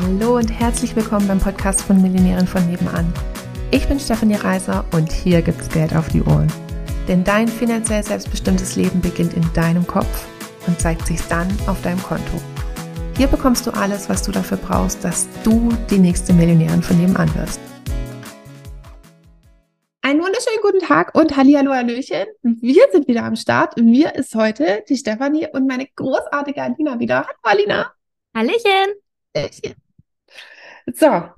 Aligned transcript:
Hallo 0.00 0.36
und 0.38 0.48
herzlich 0.48 0.96
willkommen 0.96 1.28
beim 1.28 1.38
Podcast 1.38 1.82
von 1.82 2.00
Millionären 2.00 2.46
von 2.46 2.66
nebenan. 2.66 3.12
Ich 3.70 3.86
bin 3.86 4.00
Stefanie 4.00 4.36
Reiser 4.36 4.86
und 4.94 5.12
hier 5.12 5.42
gibt's 5.42 5.68
Geld 5.68 5.94
auf 5.94 6.08
die 6.08 6.22
Ohren. 6.22 6.50
Denn 7.08 7.24
dein 7.24 7.46
finanziell 7.46 8.02
selbstbestimmtes 8.02 8.74
Leben 8.76 9.02
beginnt 9.02 9.34
in 9.34 9.44
deinem 9.52 9.86
Kopf 9.86 10.26
und 10.66 10.80
zeigt 10.80 11.06
sich 11.06 11.20
dann 11.28 11.46
auf 11.66 11.82
deinem 11.82 12.02
Konto. 12.02 12.40
Hier 13.18 13.26
bekommst 13.26 13.66
du 13.66 13.70
alles, 13.72 14.08
was 14.08 14.22
du 14.22 14.32
dafür 14.32 14.56
brauchst, 14.56 15.04
dass 15.04 15.28
du 15.44 15.68
die 15.90 15.98
nächste 15.98 16.32
Millionärin 16.32 16.82
von 16.82 16.98
nebenan 16.98 17.28
wirst. 17.34 17.60
Einen 20.00 20.22
wunderschönen 20.22 20.62
guten 20.62 20.80
Tag 20.80 21.14
und 21.14 21.36
Hallihallo 21.36 21.70
Hallöchen. 21.70 22.28
Wir 22.42 22.86
sind 22.92 23.08
wieder 23.08 23.24
am 23.24 23.36
Start. 23.36 23.76
Mir 23.76 24.14
ist 24.14 24.34
heute 24.34 24.84
die 24.88 24.96
Stefanie 24.96 25.48
und 25.52 25.66
meine 25.66 25.86
großartige 25.94 26.62
Alina 26.62 26.98
wieder. 26.98 27.26
Hallo 27.26 27.38
Alina. 27.42 27.92
Hallöchen. 28.34 29.01
So, 30.94 31.30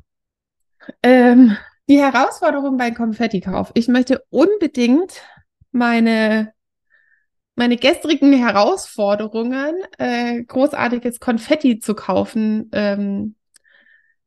ähm, 1.03 1.57
die 1.89 1.99
Herausforderung 2.01 2.77
beim 2.77 2.95
Konfettikauf. 2.95 3.71
Ich 3.75 3.89
möchte 3.89 4.25
unbedingt 4.31 5.23
meine, 5.71 6.53
meine 7.57 7.77
gestrigen 7.77 8.33
Herausforderungen, 8.33 9.75
äh, 9.99 10.43
großartiges 10.45 11.21
Konfetti 11.21 11.79
zu 11.79 11.95
kaufen, 11.95 12.71
ähm, 12.73 13.37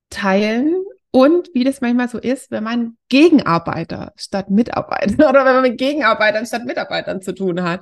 teilen. 0.10 0.76
Und 1.12 1.50
wie 1.54 1.64
das 1.64 1.82
manchmal 1.82 2.10
so 2.10 2.20
ist, 2.20 2.52
wenn 2.52 2.64
man 2.64 2.98
Gegenarbeiter 3.10 4.14
statt 4.18 4.50
Mitarbeiter 4.50 5.30
oder 5.30 5.46
wenn 5.46 5.56
man 5.56 5.64
mit 5.64 5.78
Gegenarbeitern 5.80 6.46
statt 6.46 6.66
Mitarbeitern 6.66 7.22
zu 7.22 7.34
tun 7.34 7.64
hat. 7.64 7.82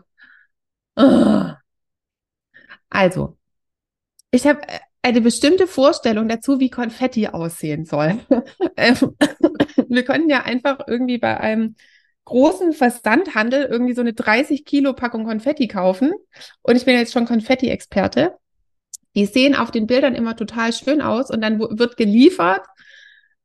Also, 2.90 3.38
ich 4.31 4.48
habe 4.48 4.62
äh, 4.67 4.79
eine 5.05 5.22
bestimmte 5.22 5.68
Vorstellung 5.68 6.27
dazu, 6.27 6.59
wie 6.59 6.72
Konfetti 6.72 7.27
aussehen 7.27 7.86
soll. 7.86 8.20
Ähm, 8.77 9.16
wir 9.88 10.04
können 10.04 10.29
ja 10.29 10.41
einfach 10.41 10.79
irgendwie 10.88 11.18
bei 11.18 11.40
einem 11.40 11.76
großen 12.26 12.74
Versandhandel 12.74 13.63
irgendwie 13.63 13.94
so 13.94 14.02
eine 14.02 14.13
30 14.13 14.66
Kilo 14.66 14.91
Packung 14.91 15.24
Konfetti 15.24 15.70
kaufen. 15.70 16.12
Und 16.62 16.76
ich 16.76 16.84
bin 16.84 16.98
jetzt 16.98 17.13
schon 17.13 17.26
Konfetti-Experte. 17.26 18.35
Die 19.16 19.26
sehen 19.27 19.55
auf 19.55 19.71
den 19.71 19.88
Bildern 19.88 20.13
immer 20.13 20.35
total 20.35 20.74
schön 20.74 21.02
aus 21.02 21.29
und 21.29 21.40
dann 21.40 21.60
wird 21.60 21.96
geliefert. 21.96 22.66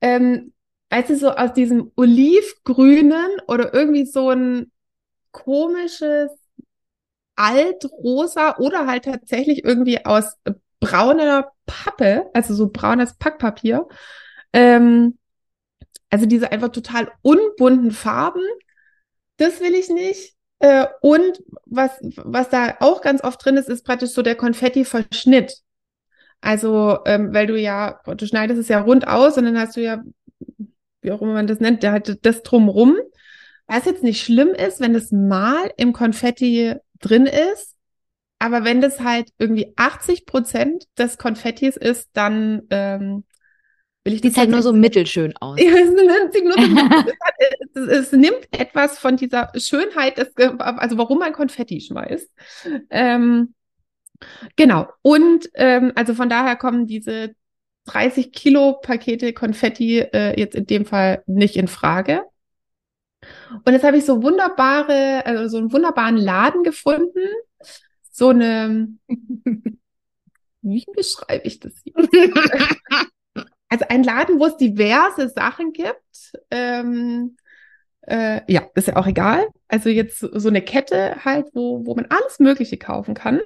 Ähm, 0.01 0.53
als 0.89 1.11
es 1.11 1.21
so 1.21 1.31
aus 1.31 1.53
diesem 1.53 1.93
olivgrünen 1.95 3.29
oder 3.47 3.73
irgendwie 3.73 4.07
so 4.07 4.31
ein 4.31 4.73
komisches 5.31 6.31
altrosa 7.37 8.57
oder 8.57 8.87
halt 8.89 9.05
tatsächlich 9.05 9.63
irgendwie 9.63 10.05
aus 10.05 10.35
brauner 10.81 11.53
Pappe, 11.67 12.31
also 12.35 12.55
so 12.55 12.71
braunes 12.71 13.15
Packpapier. 13.15 13.87
Ähm, 14.53 15.19
also 16.11 16.27
diese 16.27 16.51
einfach 16.51 16.71
total 16.71 17.13
unbunten 17.23 17.93
Farben, 17.93 18.43
das 19.37 19.61
will 19.61 19.75
ich 19.75 19.89
nicht. 19.89 20.35
Äh, 20.59 20.87
und 21.01 21.43
was, 21.65 21.93
was 22.17 22.49
da 22.51 22.77
auch 22.81 23.01
ganz 23.01 23.23
oft 23.23 23.45
drin 23.45 23.57
ist, 23.57 23.69
ist 23.69 23.85
praktisch 23.85 24.11
so 24.11 24.23
der 24.23 24.35
Konfetti-Verschnitt. 24.35 25.59
Also, 26.41 26.99
ähm, 27.07 27.33
weil 27.33 27.47
du 27.47 27.59
ja, 27.59 28.01
du 28.05 28.27
schneidest 28.27 28.61
es 28.61 28.69
ja 28.69 28.81
rund 28.81 29.07
aus 29.07 29.37
und 29.37 29.45
dann 29.45 29.59
hast 29.59 29.77
du 29.77 29.83
ja, 29.83 30.03
wie 31.03 31.13
auch 31.13 31.23
immer 31.23 31.35
man 31.35 31.47
das 31.47 31.61
nennt, 31.61 31.83
der 31.83 31.93
hat 31.93 32.19
das 32.23 32.43
drumrum. 32.43 32.97
Was 33.67 33.85
jetzt 33.85 34.03
nicht 34.03 34.23
schlimm 34.23 34.49
ist, 34.49 34.81
wenn 34.81 34.95
das 34.95 35.13
mal 35.13 35.73
im 35.77 35.93
Konfetti 35.93 36.75
drin 36.99 37.27
ist, 37.27 37.77
aber 38.41 38.65
wenn 38.65 38.81
das 38.81 39.01
halt 39.01 39.29
irgendwie 39.39 39.73
80 39.77 40.25
Prozent 40.25 40.85
des 40.99 41.19
Konfettis 41.19 41.77
ist, 41.77 42.09
dann 42.15 42.63
ähm, 42.71 43.25
will 44.03 44.15
ich 44.15 44.23
Sieht 44.23 44.37
halt 44.39 44.49
nur 44.49 44.63
so 44.63 44.73
mittelschön 44.73 45.37
aus. 45.37 45.61
Ja, 45.61 45.73
es, 45.73 45.91
es, 47.75 47.87
es, 47.87 48.13
nimmt 48.13 48.49
etwas 48.51 48.99
von 48.99 49.19
dieser 49.19 49.53
Schönheit, 49.57 50.17
des, 50.17 50.35
also 50.59 50.97
warum 50.97 51.19
man 51.19 51.35
Konfetti 51.35 51.83
schmeißt. 51.83 52.31
Ähm, 52.89 53.55
genau. 54.57 54.89
Und 55.03 55.51
ähm, 55.53 55.93
also 55.95 56.15
von 56.15 56.31
daher 56.31 56.57
kommen 56.57 56.87
diese 56.87 57.35
30 57.87 58.33
Kilo 58.33 58.79
Pakete 58.81 59.35
Konfetti 59.35 59.99
äh, 59.99 60.39
jetzt 60.41 60.55
in 60.55 60.65
dem 60.65 60.87
Fall 60.87 61.23
nicht 61.27 61.57
in 61.57 61.69
Frage. 61.69 62.23
Und 63.67 63.75
jetzt 63.75 63.85
habe 63.85 63.99
ich 63.99 64.07
so 64.07 64.23
wunderbare, 64.23 65.27
also 65.27 65.47
so 65.49 65.59
einen 65.59 65.73
wunderbaren 65.73 66.17
Laden 66.17 66.63
gefunden, 66.63 67.21
so 68.21 68.29
eine, 68.29 68.87
wie 70.61 70.85
beschreibe 70.95 71.47
ich 71.47 71.59
das 71.59 71.73
hier? 71.83 71.95
also 73.71 73.85
ein 73.89 74.05
Laden, 74.05 74.39
wo 74.39 74.45
es 74.45 74.59
diverse 74.59 75.31
Sachen 75.31 75.73
gibt. 75.73 76.35
Ähm, 76.51 77.39
äh, 78.03 78.43
ja, 78.53 78.69
ist 78.75 78.89
ja 78.89 78.97
auch 78.97 79.07
egal. 79.07 79.49
Also 79.69 79.89
jetzt 79.89 80.19
so 80.19 80.49
eine 80.49 80.61
Kette 80.61 81.25
halt, 81.25 81.47
wo, 81.55 81.87
wo 81.87 81.95
man 81.95 82.07
alles 82.11 82.41
Mögliche 82.41 82.77
kaufen 82.77 83.15
kann. 83.15 83.41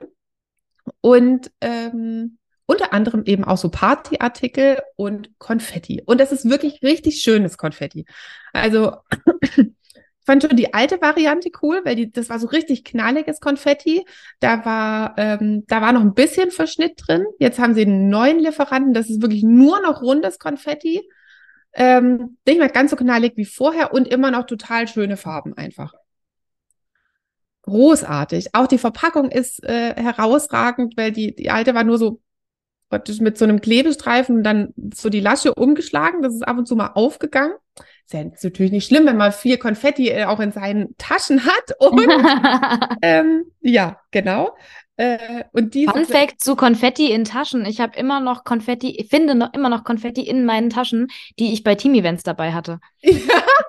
Und 1.00 1.52
ähm, 1.60 2.38
unter 2.66 2.92
anderem 2.92 3.22
eben 3.26 3.44
auch 3.44 3.58
so 3.58 3.68
Partyartikel 3.68 4.80
und 4.96 5.38
Konfetti. 5.38 6.02
Und 6.04 6.18
das 6.18 6.32
ist 6.32 6.50
wirklich 6.50 6.82
richtig 6.82 7.22
schönes 7.22 7.58
Konfetti. 7.58 8.06
Also 8.52 8.96
fand 10.24 10.42
schon 10.42 10.56
die 10.56 10.72
alte 10.74 11.00
Variante 11.00 11.50
cool, 11.62 11.80
weil 11.84 11.96
die, 11.96 12.10
das 12.10 12.30
war 12.30 12.38
so 12.38 12.46
richtig 12.48 12.84
knalliges 12.84 13.40
Konfetti. 13.40 14.04
Da 14.40 14.64
war, 14.64 15.14
ähm, 15.18 15.64
da 15.66 15.82
war 15.82 15.92
noch 15.92 16.00
ein 16.00 16.14
bisschen 16.14 16.50
Verschnitt 16.50 16.94
drin. 17.06 17.26
Jetzt 17.38 17.58
haben 17.58 17.74
sie 17.74 17.82
einen 17.82 18.08
neuen 18.08 18.38
Lieferanten. 18.38 18.94
Das 18.94 19.10
ist 19.10 19.22
wirklich 19.22 19.42
nur 19.42 19.80
noch 19.80 20.02
rundes 20.02 20.38
Konfetti. 20.38 21.08
Ähm, 21.74 22.38
nicht 22.46 22.58
mehr 22.58 22.68
ganz 22.68 22.90
so 22.90 22.96
knallig 22.96 23.36
wie 23.36 23.44
vorher 23.44 23.92
und 23.92 24.08
immer 24.08 24.30
noch 24.30 24.46
total 24.46 24.88
schöne 24.88 25.16
Farben 25.16 25.56
einfach. 25.56 25.92
Großartig. 27.62 28.54
Auch 28.54 28.66
die 28.66 28.78
Verpackung 28.78 29.30
ist 29.30 29.64
äh, 29.64 29.94
herausragend, 29.94 30.96
weil 30.96 31.12
die, 31.12 31.34
die 31.34 31.50
alte 31.50 31.74
war 31.74 31.84
nur 31.84 31.98
so 31.98 32.20
praktisch 32.90 33.20
mit 33.20 33.38
so 33.38 33.44
einem 33.44 33.60
Klebestreifen 33.60 34.36
und 34.36 34.44
dann 34.44 34.74
so 34.94 35.08
die 35.08 35.20
Lasche 35.20 35.54
umgeschlagen. 35.54 36.22
Das 36.22 36.34
ist 36.34 36.42
ab 36.46 36.58
und 36.58 36.68
zu 36.68 36.76
mal 36.76 36.92
aufgegangen. 36.94 37.54
Ist 38.04 38.12
ja 38.12 38.24
natürlich 38.24 38.72
nicht 38.72 38.86
schlimm, 38.86 39.06
wenn 39.06 39.16
man 39.16 39.32
viel 39.32 39.56
Konfetti 39.56 40.08
äh, 40.08 40.24
auch 40.24 40.40
in 40.40 40.52
seinen 40.52 40.94
Taschen 40.98 41.44
hat. 41.44 41.72
Und 41.78 42.06
ähm, 43.02 43.44
ja, 43.60 43.98
genau. 44.10 44.54
Äh, 44.96 45.44
und 45.52 45.74
diese 45.74 45.90
Fun 45.90 46.04
Fact 46.04 46.40
zu 46.40 46.54
Konfetti 46.54 47.10
in 47.10 47.24
Taschen. 47.24 47.66
Ich 47.66 47.80
habe 47.80 47.98
immer 47.98 48.20
noch 48.20 48.44
Konfetti, 48.44 48.96
ich 48.96 49.08
finde 49.08 49.34
noch 49.34 49.52
immer 49.52 49.68
noch 49.68 49.82
Konfetti 49.82 50.22
in 50.22 50.44
meinen 50.44 50.70
Taschen, 50.70 51.08
die 51.38 51.52
ich 51.52 51.64
bei 51.64 51.74
Team-Events 51.74 52.22
dabei 52.22 52.52
hatte. 52.52 52.80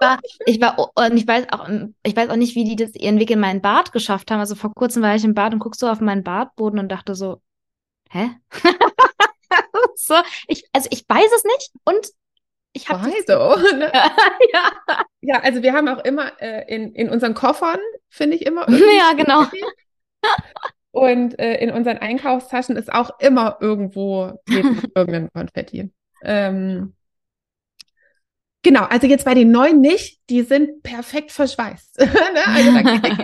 Ja. 0.02 0.20
Ich 0.46 0.62
war, 0.62 0.78
ich 0.78 0.98
war, 0.98 1.10
und 1.10 1.18
ich 1.18 1.28
weiß 1.28 1.46
auch, 1.52 1.70
ich 2.04 2.16
weiß 2.16 2.30
auch 2.30 2.36
nicht, 2.36 2.56
wie 2.56 2.64
die 2.64 2.76
das 2.76 2.96
ihren 2.96 3.20
Weg 3.20 3.32
in 3.32 3.40
meinen 3.40 3.62
Bart 3.62 3.92
geschafft 3.92 4.30
haben. 4.30 4.40
Also 4.40 4.56
vor 4.56 4.74
kurzem 4.74 5.02
war 5.02 5.16
ich 5.16 5.24
im 5.24 5.34
Bad 5.34 5.54
und 5.54 5.60
guckst 5.60 5.80
so 5.80 5.88
auf 5.88 6.02
meinen 6.02 6.24
Bartboden 6.24 6.80
und 6.80 6.92
dachte 6.92 7.16
so, 7.16 7.42
hä? 8.10 8.32
so, 9.96 10.16
ich, 10.48 10.66
also 10.74 10.90
ich 10.92 11.06
weiß 11.08 11.32
es 11.36 11.44
nicht 11.44 11.72
und 11.86 12.08
ich 12.76 12.90
habe 12.90 13.10
so. 13.26 13.56
Ne? 13.76 13.92
ja. 14.54 14.72
ja, 15.22 15.40
also 15.40 15.64
wir 15.64 15.74
haben 15.74 15.88
auch 15.88 16.04
immer 16.04 16.32
äh, 16.42 16.66
in, 16.74 16.94
in 16.94 17.10
unseren 17.10 17.34
Koffern, 17.34 17.80
finde 18.10 18.36
ich 18.36 18.46
immer. 18.46 18.68
Ja, 18.70 19.14
genau. 19.16 19.46
Und 20.92 21.40
äh, 21.40 21.56
in 21.56 21.72
unseren 21.72 21.98
Einkaufstaschen 21.98 22.76
ist 22.76 22.92
auch 22.92 23.20
immer 23.20 23.58
irgendwo 23.62 24.34
irgendein 24.96 25.30
Konfetti. 25.34 25.92
Ähm, 26.24 26.94
genau, 28.62 28.84
also 28.84 29.08
jetzt 29.08 29.26
bei 29.26 29.34
den 29.34 29.52
neuen 29.52 29.80
nicht, 29.80 30.20
die 30.30 30.42
sind 30.42 30.84
perfekt 30.84 31.32
verschweißt. 31.32 32.00
ne? 32.00 32.08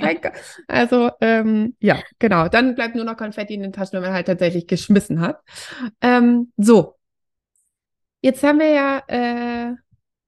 Also, 0.04 0.30
also 0.68 1.12
ähm, 1.22 1.76
ja, 1.80 2.00
genau. 2.20 2.48
Dann 2.48 2.76
bleibt 2.76 2.96
nur 2.96 3.06
noch 3.06 3.18
Konfetti 3.18 3.54
in 3.54 3.62
den 3.62 3.74
Taschen, 3.74 3.94
wenn 3.94 4.04
man 4.04 4.14
halt 4.14 4.28
tatsächlich 4.28 4.68
geschmissen 4.68 5.20
hat. 5.20 5.42
Ähm, 6.02 6.52
so, 6.58 6.96
Jetzt 8.22 8.44
haben 8.44 8.60
wir 8.60 8.70
ja 8.70 9.04
äh, 9.08 9.76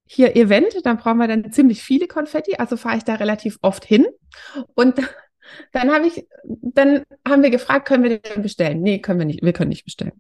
hier 0.06 0.36
Event, 0.36 0.74
dann 0.84 0.98
brauchen 0.98 1.18
wir 1.18 1.28
dann 1.28 1.52
ziemlich 1.52 1.82
viele 1.82 2.08
Konfetti, 2.08 2.56
also 2.58 2.78
fahre 2.78 2.98
ich 2.98 3.04
da 3.04 3.16
relativ 3.16 3.58
oft 3.62 3.86
hin. 3.86 4.06
Und 4.76 4.96
dann 5.72 5.92
habe 5.92 6.08
ich, 6.08 6.28
dann 6.44 7.04
haben 7.28 7.44
wir 7.44 7.52
gefragt, 7.52 7.88
können 7.88 8.04
wir 8.04 8.20
den 8.20 8.42
bestellen? 8.42 8.82
Nee, 8.82 9.00
können 9.00 9.20
wir 9.20 9.26
nicht, 9.26 9.44
wir 9.44 9.54
können 9.54 9.70
nicht 9.70 9.86
bestellen. 9.86 10.14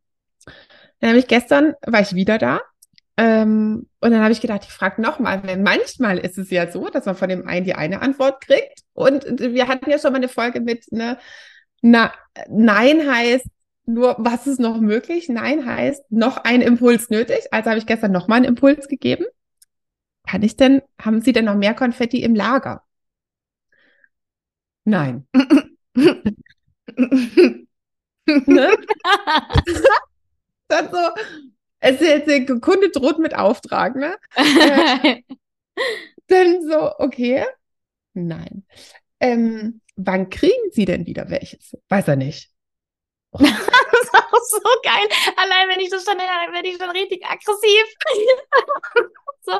Dann 0.99 1.09
habe 1.09 1.19
ich 1.19 1.27
gestern, 1.27 1.73
war 1.85 2.01
ich 2.01 2.15
wieder 2.15 2.37
da. 2.37 2.61
Ähm, 3.17 3.87
und 3.99 4.11
dann 4.11 4.21
habe 4.21 4.31
ich 4.31 4.41
gedacht, 4.41 4.63
ich 4.63 4.71
frage 4.71 5.01
nochmal, 5.01 5.43
weil 5.45 5.57
manchmal 5.57 6.17
ist 6.17 6.37
es 6.37 6.49
ja 6.49 6.71
so, 6.71 6.89
dass 6.89 7.05
man 7.05 7.15
von 7.15 7.29
dem 7.29 7.47
einen 7.47 7.65
die 7.65 7.75
eine 7.75 8.01
Antwort 8.01 8.41
kriegt. 8.41 8.81
Und 8.93 9.25
wir 9.39 9.67
hatten 9.67 9.89
ja 9.89 9.99
schon 9.99 10.11
mal 10.13 10.17
eine 10.17 10.29
Folge 10.29 10.61
mit, 10.61 10.91
ne, 10.91 11.17
na, 11.81 12.13
Nein 12.49 13.07
heißt, 13.11 13.45
nur, 13.85 14.15
was 14.17 14.47
ist 14.47 14.59
noch 14.59 14.79
möglich? 14.79 15.29
Nein 15.29 15.65
heißt 15.65 16.11
noch 16.11 16.37
ein 16.37 16.61
Impuls 16.61 17.09
nötig. 17.09 17.47
Also 17.51 17.69
habe 17.69 17.79
ich 17.79 17.85
gestern 17.85 18.11
noch 18.11 18.27
mal 18.27 18.35
einen 18.35 18.45
Impuls 18.45 18.87
gegeben. 18.87 19.25
Kann 20.25 20.41
ich 20.43 20.55
denn, 20.55 20.81
haben 20.99 21.21
Sie 21.21 21.33
denn 21.33 21.45
noch 21.45 21.55
mehr 21.55 21.73
Konfetti 21.73 22.23
im 22.23 22.35
Lager? 22.35 22.83
Nein. 24.85 25.27
ne? 28.47 28.77
Dann 30.67 30.89
so, 30.89 30.97
es 31.79 31.99
ist 31.99 32.07
jetzt 32.07 32.29
der 32.29 32.45
Kunde 32.59 32.89
droht 32.89 33.19
mit 33.19 33.35
Auftrag, 33.35 33.95
ne? 33.95 34.15
äh, 34.35 35.21
dann 36.27 36.61
so, 36.67 36.97
okay, 36.97 37.45
nein. 38.13 38.65
Ähm, 39.19 39.81
wann 39.97 40.29
kriegen 40.29 40.71
Sie 40.71 40.85
denn 40.85 41.05
wieder 41.05 41.29
welches? 41.29 41.77
Weiß 41.89 42.07
er 42.07 42.15
nicht. 42.15 42.52
Oh. 43.33 43.37
das 43.39 44.01
ist 44.01 44.13
auch 44.13 44.41
so 44.41 44.59
geil. 44.83 45.07
Allein 45.35 45.69
wenn 45.69 45.79
ich 45.79 45.89
das 45.89 46.05
schon, 46.05 46.17
dann 46.17 46.53
werde 46.53 46.67
ich 46.67 46.77
schon 46.77 46.89
richtig 46.89 47.25
aggressiv. 47.25 47.85
so. 49.41 49.59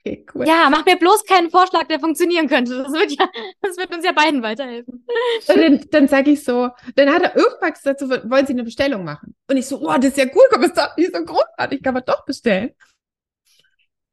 Okay, 0.00 0.26
cool. 0.34 0.46
Ja, 0.46 0.68
mach 0.70 0.84
mir 0.84 0.96
bloß 0.96 1.24
keinen 1.24 1.50
Vorschlag, 1.50 1.86
der 1.88 2.00
funktionieren 2.00 2.48
könnte. 2.48 2.82
Das 2.82 2.92
wird 2.92 3.12
ja, 3.12 3.28
das 3.60 3.76
wird 3.76 3.94
uns 3.94 4.04
ja 4.04 4.12
beiden 4.12 4.42
weiterhelfen. 4.42 5.04
Und 5.48 5.56
dann, 5.56 5.84
dann 5.90 6.08
sage 6.08 6.30
ich 6.30 6.44
so, 6.44 6.70
dann 6.94 7.12
hat 7.12 7.22
er 7.22 7.36
irgendwas 7.36 7.74
gesagt, 7.74 8.00
so, 8.00 8.08
wollen 8.08 8.46
Sie 8.46 8.52
eine 8.52 8.64
Bestellung 8.64 9.04
machen? 9.04 9.34
Und 9.48 9.56
ich 9.56 9.66
so, 9.66 9.80
oh, 9.80 9.94
das 9.96 10.06
ist 10.06 10.18
ja 10.18 10.24
cool, 10.34 10.44
komm, 10.50 10.62
ist 10.62 10.76
doch 10.76 10.96
nicht 10.96 11.14
so 11.14 11.24
großartig, 11.24 11.82
kann 11.82 11.94
man 11.94 12.04
doch 12.06 12.24
bestellen. 12.24 12.70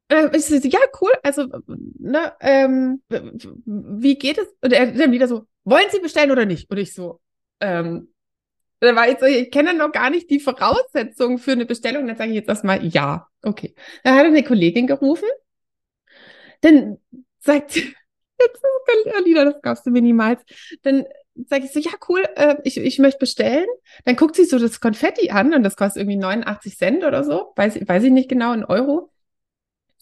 Ähm, 0.08 0.30
ich 0.34 0.44
so, 0.44 0.54
ja, 0.56 0.78
cool, 1.00 1.12
also, 1.22 1.46
ne, 1.66 2.32
ähm, 2.40 3.02
wie 3.08 4.16
geht 4.16 4.38
es? 4.38 4.46
Und 4.60 4.72
er 4.72 4.86
dann 4.92 5.12
wieder 5.12 5.26
so, 5.26 5.46
wollen 5.66 5.90
Sie 5.90 6.00
bestellen 6.00 6.30
oder 6.30 6.46
nicht? 6.46 6.70
Und 6.70 6.78
ich 6.78 6.94
so, 6.94 7.20
ähm, 7.60 8.12
dann 8.80 8.96
war 8.96 9.08
ich 9.08 9.18
so, 9.18 9.26
ich 9.26 9.50
kenne 9.50 9.74
noch 9.74 9.92
gar 9.92 10.10
nicht 10.10 10.30
die 10.30 10.40
Voraussetzungen 10.40 11.38
für 11.38 11.52
eine 11.52 11.66
Bestellung. 11.66 12.06
Dann 12.06 12.16
sage 12.16 12.30
ich 12.30 12.36
jetzt 12.36 12.48
erstmal 12.48 12.84
ja. 12.86 13.26
Okay. 13.42 13.74
Dann 14.02 14.16
hat 14.16 14.26
eine 14.26 14.42
Kollegin 14.42 14.86
gerufen 14.86 15.28
dann 16.60 16.98
sagt 17.38 17.72
sie, 17.72 17.94
jetzt 18.40 18.62
Alina, 19.16 19.44
das 19.44 19.62
glaubst 19.62 19.86
du 19.86 19.90
mir 19.90 20.02
niemals. 20.02 20.42
Dann 20.82 21.04
sage 21.48 21.64
ich 21.66 21.72
so, 21.72 21.80
ja, 21.80 21.92
cool, 22.08 22.24
äh, 22.36 22.56
ich, 22.64 22.78
ich 22.78 22.98
möchte 22.98 23.18
bestellen. 23.18 23.66
Dann 24.04 24.16
guckt 24.16 24.36
sie 24.36 24.44
so 24.44 24.58
das 24.58 24.80
Konfetti 24.80 25.30
an 25.30 25.54
und 25.54 25.62
das 25.62 25.76
kostet 25.76 26.02
irgendwie 26.02 26.16
89 26.16 26.76
Cent 26.76 27.04
oder 27.04 27.24
so, 27.24 27.52
weiß, 27.56 27.76
weiß 27.86 28.04
ich 28.04 28.12
nicht 28.12 28.28
genau, 28.28 28.52
ein 28.52 28.64
Euro. 28.64 29.10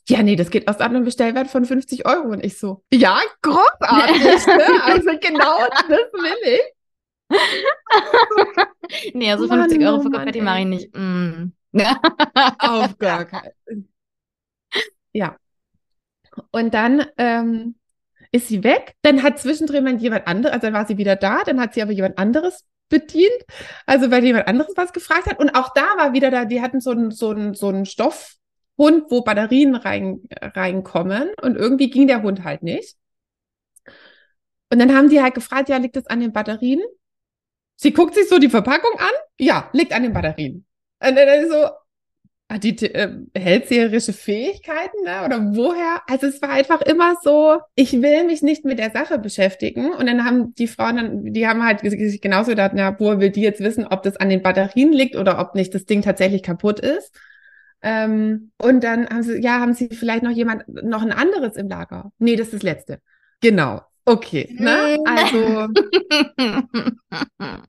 Ja, 0.08 0.22
nee, 0.22 0.36
das 0.36 0.50
geht 0.50 0.68
aus 0.68 0.80
einem 0.80 1.04
Bestellwert 1.04 1.48
von 1.48 1.64
50 1.64 2.06
Euro. 2.06 2.28
Und 2.28 2.44
ich 2.44 2.58
so, 2.58 2.84
ja, 2.92 3.20
großartig, 3.42 4.46
ne? 4.46 4.82
Also 4.82 5.10
genau 5.20 5.66
das 5.68 6.12
will 6.12 6.60
ich. 6.60 6.74
nee, 9.14 9.30
also 9.30 9.48
50 9.48 9.78
Mann, 9.78 9.88
Euro 9.88 10.02
für 10.02 10.10
Konfetti 10.10 10.42
mache 10.42 10.60
ich 10.60 10.66
nicht. 10.66 10.96
Mm. 10.96 11.52
Auf 12.58 12.98
gar 12.98 13.24
keinen. 13.24 13.88
Ja, 15.12 15.36
und 16.50 16.74
dann 16.74 17.06
ähm, 17.18 17.76
ist 18.32 18.48
sie 18.48 18.64
weg. 18.64 18.94
Dann 19.02 19.22
hat 19.22 19.38
zwischendrin 19.38 19.98
jemand 19.98 20.26
anderes, 20.26 20.54
also 20.54 20.66
dann 20.66 20.74
war 20.74 20.86
sie 20.86 20.98
wieder 20.98 21.16
da, 21.16 21.42
dann 21.44 21.60
hat 21.60 21.74
sie 21.74 21.82
aber 21.82 21.92
jemand 21.92 22.18
anderes 22.18 22.64
bedient, 22.88 23.44
also 23.86 24.10
weil 24.10 24.24
jemand 24.24 24.46
anderes 24.46 24.74
was 24.76 24.92
gefragt 24.92 25.26
hat. 25.26 25.38
Und 25.38 25.54
auch 25.54 25.72
da 25.74 25.96
war 25.96 26.12
wieder 26.12 26.30
da, 26.30 26.44
die 26.44 26.60
hatten 26.60 26.80
so 26.80 26.90
einen 26.90 27.10
so 27.10 27.30
einen, 27.30 27.54
so 27.54 27.68
einen 27.68 27.86
Stoffhund, 28.74 29.10
wo 29.10 29.22
Batterien 29.22 29.74
rein, 29.74 30.22
reinkommen. 30.40 31.30
Und 31.40 31.56
irgendwie 31.56 31.90
ging 31.90 32.06
der 32.06 32.22
Hund 32.22 32.44
halt 32.44 32.62
nicht. 32.62 32.96
Und 34.70 34.78
dann 34.78 34.94
haben 34.94 35.08
die 35.08 35.22
halt 35.22 35.34
gefragt, 35.34 35.68
ja, 35.68 35.76
liegt 35.76 35.96
das 35.96 36.06
an 36.06 36.20
den 36.20 36.32
Batterien? 36.32 36.82
Sie 37.76 37.92
guckt 37.92 38.14
sich 38.14 38.28
so 38.28 38.38
die 38.38 38.48
Verpackung 38.48 38.98
an. 38.98 39.12
Ja, 39.38 39.68
liegt 39.72 39.92
an 39.92 40.02
den 40.02 40.12
Batterien. 40.12 40.64
Und 41.00 41.16
dann 41.16 41.28
ist 41.28 41.50
so, 41.50 41.68
Ah, 42.46 42.58
die 42.58 42.76
äh, 42.84 43.10
hellseherische 43.34 44.12
Fähigkeiten 44.12 45.02
ne? 45.02 45.24
oder 45.24 45.40
woher? 45.56 46.02
Also 46.06 46.26
es 46.26 46.42
war 46.42 46.50
einfach 46.50 46.82
immer 46.82 47.16
so, 47.22 47.58
ich 47.74 48.02
will 48.02 48.24
mich 48.24 48.42
nicht 48.42 48.66
mit 48.66 48.78
der 48.78 48.90
Sache 48.90 49.18
beschäftigen. 49.18 49.92
Und 49.94 50.06
dann 50.06 50.26
haben 50.26 50.54
die 50.54 50.66
Frauen 50.66 50.96
dann, 50.96 51.32
die 51.32 51.48
haben 51.48 51.64
halt 51.64 51.80
sich 51.80 52.20
genauso 52.20 52.50
gedacht, 52.50 52.72
ja, 52.76 52.94
woher 53.00 53.18
will 53.18 53.30
die 53.30 53.40
jetzt 53.40 53.60
wissen, 53.60 53.86
ob 53.86 54.02
das 54.02 54.18
an 54.18 54.28
den 54.28 54.42
Batterien 54.42 54.92
liegt 54.92 55.16
oder 55.16 55.40
ob 55.40 55.54
nicht 55.54 55.74
das 55.74 55.86
Ding 55.86 56.02
tatsächlich 56.02 56.42
kaputt 56.42 56.80
ist. 56.80 57.16
Ähm, 57.86 58.50
und 58.56 58.82
dann 58.82 59.06
haben 59.10 59.22
sie, 59.22 59.42
ja, 59.42 59.60
haben 59.60 59.74
sie 59.74 59.90
vielleicht 59.90 60.22
noch 60.22 60.30
jemand, 60.30 60.66
noch 60.66 61.02
ein 61.02 61.12
anderes 61.12 61.56
im 61.56 61.68
Lager? 61.68 62.12
Nee, 62.16 62.34
das 62.34 62.46
ist 62.46 62.54
das 62.54 62.62
letzte. 62.62 63.02
Genau. 63.42 63.82
Okay. 64.06 64.56
Ne? 64.58 64.96
Also. 65.04 65.68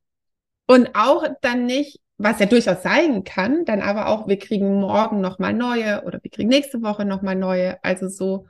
und 0.67 0.95
auch 0.95 1.27
dann 1.41 1.65
nicht, 1.65 2.00
was 2.17 2.39
ja 2.39 2.45
durchaus 2.45 2.81
sein 2.81 3.25
kann, 3.25 3.65
dann 3.65 3.81
aber 3.81 4.07
auch, 4.07 4.25
wir 4.25 4.39
kriegen 4.39 4.79
morgen 4.79 5.19
nochmal 5.19 5.53
neue 5.53 6.03
oder 6.06 6.19
wir 6.23 6.31
kriegen 6.31 6.47
nächste 6.47 6.81
Woche 6.81 7.03
nochmal 7.03 7.35
neue. 7.35 7.83
Also 7.83 8.07
so. 8.07 8.47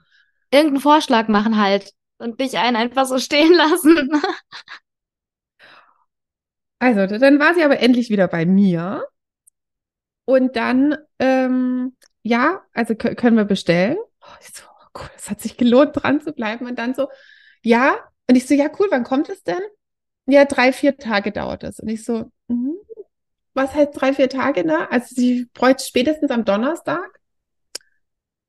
Irgendeinen 0.51 0.81
Vorschlag 0.81 1.29
machen 1.29 1.59
halt 1.59 1.93
und 2.19 2.39
dich 2.39 2.59
einen 2.59 2.75
einfach 2.75 3.07
so 3.07 3.17
stehen 3.17 3.53
lassen. 3.57 4.11
also, 6.77 7.17
dann 7.17 7.39
war 7.39 7.55
sie 7.55 7.63
aber 7.63 7.79
endlich 7.79 8.11
wieder 8.11 8.27
bei 8.27 8.45
mir. 8.45 9.03
Und 10.25 10.55
dann, 10.55 10.97
ähm, 11.19 11.95
ja, 12.23 12.63
also 12.73 12.95
können 12.95 13.37
wir 13.37 13.45
bestellen. 13.45 13.97
Oh, 14.21 14.27
so, 14.41 14.63
oh, 14.67 14.99
cool, 14.99 15.09
es 15.15 15.29
hat 15.29 15.41
sich 15.41 15.57
gelohnt, 15.57 15.91
dran 15.93 16.21
zu 16.21 16.33
bleiben. 16.33 16.65
Und 16.65 16.77
dann 16.79 16.93
so, 16.93 17.09
ja. 17.61 17.97
Und 18.27 18.35
ich 18.35 18.47
so, 18.47 18.55
ja, 18.55 18.69
cool, 18.79 18.87
wann 18.89 19.03
kommt 19.03 19.29
es 19.29 19.43
denn? 19.43 19.61
Ja, 20.27 20.45
drei, 20.45 20.73
vier 20.73 20.97
Tage 20.97 21.31
dauert 21.31 21.63
es. 21.63 21.79
Und 21.79 21.89
ich 21.89 22.03
so, 22.03 22.31
mh, 22.47 22.73
was 23.53 23.73
heißt 23.73 23.91
drei, 23.93 24.13
vier 24.13 24.29
Tage, 24.29 24.65
ne? 24.65 24.91
Also 24.91 25.15
sie 25.15 25.49
bräuchte 25.53 25.85
spätestens 25.85 26.31
am 26.31 26.45
Donnerstag. 26.45 27.19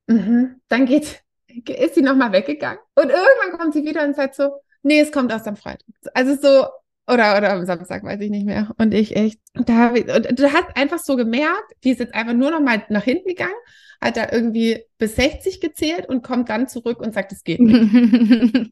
Mhm. 0.07 0.61
Dann 0.67 0.85
geht, 0.85 1.23
ist 1.47 1.95
sie 1.95 2.01
nochmal 2.01 2.31
weggegangen. 2.31 2.79
Und 2.95 3.09
irgendwann 3.09 3.59
kommt 3.59 3.73
sie 3.73 3.85
wieder 3.85 4.03
und 4.03 4.15
sagt 4.15 4.35
so, 4.35 4.61
nee, 4.81 4.99
es 4.99 5.11
kommt 5.11 5.31
erst 5.31 5.47
am 5.47 5.55
Freitag. 5.55 5.87
Also 6.13 6.35
so, 6.35 6.67
oder, 7.07 7.37
oder 7.37 7.53
am 7.53 7.65
Samstag, 7.65 8.03
weiß 8.03 8.19
ich 8.21 8.29
nicht 8.29 8.45
mehr. 8.45 8.73
Und 8.77 8.93
ich 8.93 9.15
echt, 9.15 9.39
da 9.53 9.93
ich, 9.93 10.07
und 10.13 10.39
du 10.39 10.51
hast 10.51 10.75
einfach 10.75 10.99
so 10.99 11.15
gemerkt, 11.15 11.73
die 11.83 11.91
ist 11.91 11.99
jetzt 11.99 12.13
einfach 12.13 12.33
nur 12.33 12.51
noch 12.51 12.59
mal 12.59 12.83
nach 12.89 13.03
hinten 13.03 13.29
gegangen, 13.29 13.53
hat 14.01 14.17
da 14.17 14.27
irgendwie 14.31 14.83
bis 14.97 15.15
60 15.15 15.61
gezählt 15.61 16.07
und 16.07 16.21
kommt 16.21 16.49
dann 16.49 16.67
zurück 16.67 16.99
und 16.99 17.13
sagt, 17.13 17.31
es 17.31 17.43
geht 17.43 17.61
nicht. 17.61 18.71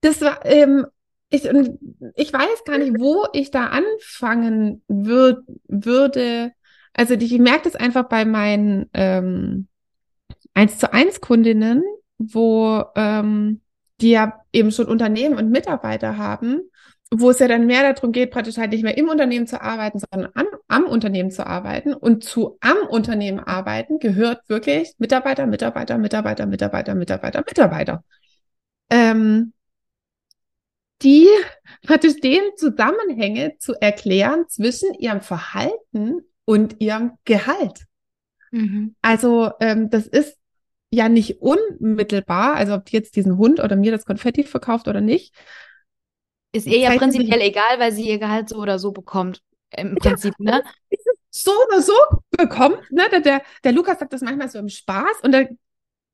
das 0.00 0.20
war, 0.22 0.44
ähm, 0.44 0.86
ich, 1.28 1.44
ich 2.14 2.32
weiß 2.32 2.64
gar 2.64 2.78
nicht, 2.78 2.98
wo 2.98 3.26
ich 3.32 3.50
da 3.50 3.66
anfangen 3.66 4.82
würd, 4.88 5.44
würde. 5.68 6.52
Also 6.94 7.14
ich 7.14 7.38
merke 7.38 7.64
das 7.64 7.76
einfach 7.76 8.08
bei 8.08 8.24
meinen 8.24 8.88
ähm, 8.94 9.68
1 10.54 10.78
zu 10.78 10.92
1 10.92 11.20
Kundinnen, 11.20 11.82
wo 12.18 12.82
ähm, 12.94 13.60
die 14.00 14.10
ja 14.10 14.40
eben 14.52 14.70
schon 14.70 14.86
Unternehmen 14.86 15.36
und 15.38 15.50
Mitarbeiter 15.50 16.18
haben, 16.18 16.60
wo 17.10 17.30
es 17.30 17.38
ja 17.38 17.48
dann 17.48 17.66
mehr 17.66 17.92
darum 17.92 18.12
geht, 18.12 18.30
praktisch 18.30 18.56
halt 18.56 18.72
nicht 18.72 18.82
mehr 18.82 18.98
im 18.98 19.08
Unternehmen 19.08 19.46
zu 19.46 19.60
arbeiten, 19.60 20.00
sondern 20.00 20.32
an, 20.34 20.46
am 20.68 20.84
Unternehmen 20.84 21.30
zu 21.30 21.46
arbeiten. 21.46 21.94
Und 21.94 22.24
zu 22.24 22.58
am 22.60 22.78
Unternehmen 22.88 23.38
arbeiten 23.38 23.98
gehört 23.98 24.48
wirklich 24.48 24.94
Mitarbeiter, 24.98 25.46
Mitarbeiter, 25.46 25.98
Mitarbeiter, 25.98 26.46
Mitarbeiter, 26.46 26.94
Mitarbeiter, 26.94 27.44
Mitarbeiter. 27.46 28.04
Ähm, 28.90 29.52
die 31.02 31.28
praktisch 31.86 32.20
den 32.20 32.42
Zusammenhänge 32.56 33.56
zu 33.58 33.74
erklären 33.80 34.44
zwischen 34.48 34.92
ihrem 34.94 35.20
Verhalten 35.20 36.22
und 36.44 36.80
ihrem 36.80 37.12
Gehalt. 37.24 37.86
Mhm. 38.50 38.96
Also 39.02 39.52
ähm, 39.60 39.90
das 39.90 40.06
ist 40.06 40.36
ja 40.90 41.08
nicht 41.08 41.40
unmittelbar, 41.40 42.54
also 42.54 42.74
ob 42.74 42.86
die 42.86 42.96
jetzt 42.96 43.16
diesen 43.16 43.38
Hund 43.38 43.60
oder 43.60 43.76
mir 43.76 43.90
das 43.90 44.04
Konfetti 44.04 44.44
verkauft 44.44 44.88
oder 44.88 45.00
nicht. 45.00 45.34
Ist 46.52 46.66
ihr 46.66 46.78
ja 46.78 46.96
prinzipiell 46.96 47.40
egal, 47.40 47.78
weil 47.78 47.92
sie 47.92 48.08
ihr 48.08 48.18
Gehalt 48.18 48.48
so 48.48 48.56
oder 48.56 48.78
so 48.78 48.92
bekommt. 48.92 49.42
Im 49.76 49.96
Prinzip, 49.96 50.34
ja, 50.38 50.58
ne? 50.58 50.64
So 51.30 51.52
oder 51.68 51.82
so 51.82 51.92
bekommt, 52.30 52.90
ne? 52.90 53.08
Der, 53.10 53.20
der, 53.20 53.42
der 53.62 53.72
Lukas 53.72 53.98
sagt 53.98 54.14
das 54.14 54.22
manchmal 54.22 54.48
so 54.48 54.58
im 54.58 54.70
Spaß 54.70 55.20
und 55.22 55.32
der 55.32 55.50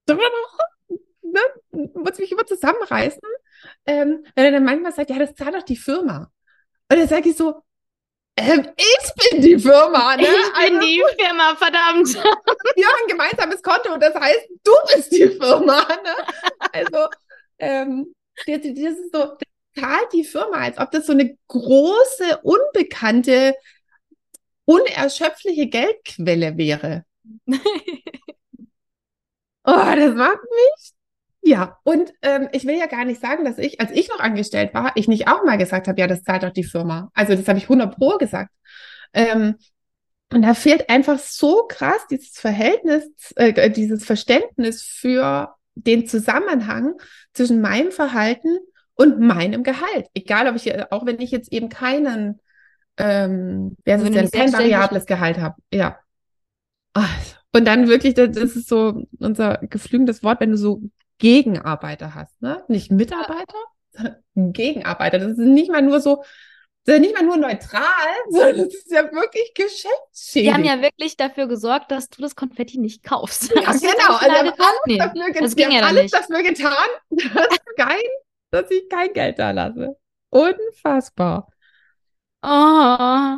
ne, 1.23 1.41
muss 1.95 2.19
mich 2.19 2.33
immer 2.33 2.45
zusammenreißen, 2.45 3.23
ähm, 3.87 4.25
wenn 4.35 4.45
er 4.45 4.51
dann 4.51 4.65
manchmal 4.65 4.93
sagt, 4.93 5.11
ja, 5.11 5.19
das 5.19 5.35
zahlt 5.35 5.55
doch 5.55 5.63
die 5.63 5.77
Firma. 5.77 6.31
Und 6.91 6.99
dann 6.99 7.09
sage 7.09 7.29
ich 7.29 7.37
so, 7.37 7.63
ich 8.37 9.31
bin 9.31 9.43
die 9.43 9.59
Firma, 9.59 10.17
ne? 10.17 10.23
Ich 10.23 10.29
bin 10.29 10.77
also, 10.77 10.81
die 10.81 11.03
Firma, 11.19 11.57
verdammt. 11.57 12.15
Wir 12.77 12.87
haben 12.87 13.03
ein 13.03 13.09
gemeinsames 13.09 13.63
Konto, 13.63 13.97
das 13.99 14.15
heißt, 14.15 14.49
du 14.65 14.73
bist 14.95 15.13
die 15.13 15.29
Firma, 15.29 15.87
ne? 15.87 16.17
Also, 16.73 17.09
ähm, 17.59 18.15
das, 18.47 18.61
das 18.63 18.73
ist 18.73 19.13
so, 19.13 19.37
das 19.39 19.49
zahlt 19.79 20.13
die 20.13 20.25
Firma, 20.25 20.59
als 20.59 20.79
ob 20.79 20.91
das 20.91 21.07
so 21.07 21.13
eine 21.13 21.37
große, 21.49 22.39
unbekannte, 22.43 23.55
unerschöpfliche 24.65 25.67
Geldquelle 25.67 26.57
wäre. 26.57 27.05
oh, 27.47 27.57
das 29.65 30.15
macht 30.15 30.43
mich 30.43 30.93
ja, 31.43 31.79
und 31.83 32.13
ähm, 32.23 32.49
ich 32.53 32.67
will 32.67 32.79
ja 32.79 32.87
gar 32.87 33.05
nicht 33.05 33.21
sagen, 33.21 33.45
dass 33.45 33.59
ich, 33.59 33.81
als 33.81 33.91
ich 33.91 34.09
noch 34.09 34.21
angestellt 34.21 34.73
war, 34.75 34.93
ich 34.95 35.09
nicht 35.09 35.29
auch 35.29 35.45
mal 35.45 35.59
gesagt 35.59 35.89
habe, 35.89 36.01
ja, 36.01 36.07
das 36.07 36.23
zahlt 36.23 36.45
doch 36.45 36.53
die 36.53 36.65
Firma. 36.65 37.11
Also 37.15 37.35
das 37.35 37.49
habe 37.49 37.59
ich 37.59 37.65
100 37.65 37.97
pro 37.97 38.17
gesagt. 38.17 38.51
Ähm, 39.13 39.57
und 40.33 40.43
da 40.43 40.55
fehlt 40.55 40.89
einfach 40.89 41.19
so 41.19 41.67
krass 41.69 42.07
dieses 42.11 42.39
Verhältnis, 42.39 43.05
äh, 43.37 43.71
dieses 43.71 44.05
Verständnis 44.05 44.83
für 44.83 45.55
den 45.75 46.07
Zusammenhang 46.07 46.95
zwischen 47.35 47.61
meinem 47.61 47.91
Verhalten 47.91 48.59
und 48.95 49.21
meinem 49.21 49.63
Gehalt. 49.63 50.07
Egal, 50.15 50.49
ob 50.49 50.57
ich, 50.57 50.93
auch 50.93 51.05
wenn 51.07 51.21
ich 51.21 51.33
jetzt 51.33 51.53
eben 51.53 51.69
keinen 51.69 52.41
ähm, 52.99 53.77
wer 53.85 53.97
ist 53.97 54.03
es 54.05 54.11
denn, 54.11 54.31
kein 54.31 54.53
variables 54.53 55.07
Gehalt 55.07 55.39
habe. 55.39 55.57
Ja. 55.73 55.99
Und 57.53 57.65
dann 57.67 57.89
wirklich, 57.89 58.15
das 58.15 58.37
ist 58.37 58.69
so 58.69 59.07
unser 59.19 59.59
geflügeltes 59.59 60.23
Wort, 60.23 60.41
wenn 60.41 60.51
du 60.51 60.57
so 60.57 60.83
Gegenarbeiter 61.23 62.17
hast, 62.17 62.43
ne? 62.43 62.65
Nicht 62.67 62.91
Mitarbeiter, 62.91 63.55
sondern 63.93 64.17
Gegenarbeiter. 64.35 65.21
Das 65.21 65.31
ist 65.31 65.39
nicht 65.39 65.71
mal 65.71 65.81
nur 65.81 66.01
so, 66.01 66.25
das 66.85 66.97
ist 66.97 67.01
nicht 67.01 67.15
mal 67.15 67.23
nur 67.25 67.37
neutral, 67.37 67.81
sondern 68.29 68.57
das 68.57 68.75
ist 68.75 68.91
ja 68.91 69.05
wirklich 69.05 69.55
geschäftsschädigend. 69.55 70.35
Die 70.35 70.53
haben 70.53 70.65
ja 70.65 70.83
wirklich 70.83 71.17
dafür 71.17 71.47
gesorgt, 71.47 71.93
dass 71.93 72.11
du 72.11 72.23
das 72.23 72.35
Konfetti 72.35 72.79
nicht 72.79 73.05
kaufst. 73.05 73.53
Ja, 73.55 73.69
Hast 73.69 73.83
genau. 73.83 74.17
Also 74.17 74.35
haben 74.35 74.49
alles, 74.49 74.99
dafür, 74.99 75.41
das 75.41 75.55
ging 75.55 75.71
ja 75.71 75.83
alles 75.83 76.11
dafür 76.11 76.43
getan, 76.43 76.89
dass, 77.11 77.59
kein, 77.77 78.01
dass 78.51 78.69
ich 78.73 78.89
kein 78.89 79.13
Geld 79.13 79.39
da 79.39 79.53
lasse. 79.53 79.97
Unfassbar. 80.31 81.47
Oh. 82.43 83.37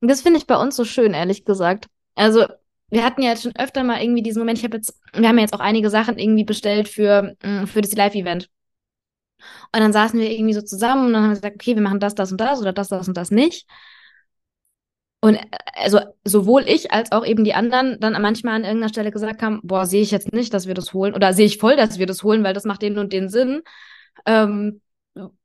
Das 0.00 0.22
finde 0.22 0.38
ich 0.38 0.48
bei 0.48 0.56
uns 0.56 0.74
so 0.74 0.84
schön, 0.84 1.14
ehrlich 1.14 1.44
gesagt. 1.44 1.86
Also, 2.16 2.46
wir 2.90 3.04
hatten 3.04 3.22
ja 3.22 3.30
jetzt 3.30 3.42
schon 3.42 3.56
öfter 3.56 3.82
mal 3.84 4.00
irgendwie 4.02 4.22
diesen 4.22 4.40
Moment, 4.40 4.58
ich 4.58 4.64
habe 4.64 4.76
jetzt, 4.76 4.98
wir 5.12 5.28
haben 5.28 5.36
ja 5.36 5.42
jetzt 5.42 5.54
auch 5.54 5.60
einige 5.60 5.90
Sachen 5.90 6.18
irgendwie 6.18 6.44
bestellt 6.44 6.88
für, 6.88 7.36
mm, 7.42 7.64
für 7.66 7.80
das 7.80 7.92
Live-Event. 7.94 8.48
Und 9.72 9.80
dann 9.80 9.92
saßen 9.92 10.18
wir 10.18 10.30
irgendwie 10.30 10.54
so 10.54 10.62
zusammen 10.62 11.06
und 11.06 11.12
dann 11.12 11.22
haben 11.22 11.30
wir 11.30 11.36
gesagt, 11.36 11.56
okay, 11.56 11.74
wir 11.74 11.82
machen 11.82 12.00
das, 12.00 12.14
das 12.14 12.30
und 12.32 12.40
das 12.40 12.60
oder 12.60 12.72
das, 12.72 12.88
das 12.88 13.08
und 13.08 13.16
das 13.16 13.30
nicht. 13.30 13.66
Und 15.20 15.34
äh, 15.36 15.40
also 15.74 16.00
sowohl 16.24 16.62
ich 16.68 16.92
als 16.92 17.12
auch 17.12 17.24
eben 17.24 17.44
die 17.44 17.54
anderen 17.54 17.98
dann 18.00 18.20
manchmal 18.20 18.54
an 18.54 18.64
irgendeiner 18.64 18.88
Stelle 18.90 19.10
gesagt 19.10 19.42
haben, 19.42 19.60
boah, 19.62 19.86
sehe 19.86 20.02
ich 20.02 20.10
jetzt 20.10 20.32
nicht, 20.32 20.54
dass 20.54 20.66
wir 20.66 20.74
das 20.74 20.92
holen 20.92 21.14
oder 21.14 21.32
sehe 21.32 21.46
ich 21.46 21.58
voll, 21.58 21.76
dass 21.76 21.98
wir 21.98 22.06
das 22.06 22.22
holen, 22.22 22.44
weil 22.44 22.54
das 22.54 22.64
macht 22.64 22.82
den 22.82 22.98
und 22.98 23.12
den 23.12 23.28
Sinn. 23.28 23.62
Ähm, 24.26 24.80